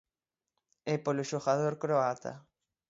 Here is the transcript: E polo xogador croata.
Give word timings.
E 0.93 0.95
polo 1.05 1.27
xogador 1.31 1.73
croata. 1.83 2.33